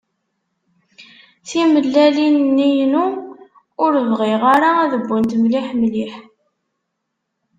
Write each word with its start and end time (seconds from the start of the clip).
Timellalin-nni-inu 1.47 3.05
ur 3.83 3.93
bɣiɣ 4.09 4.41
ara 4.55 4.69
ad 4.83 4.93
wwent 5.07 5.31
mliḥ 5.43 5.67
mliḥ. 5.81 6.13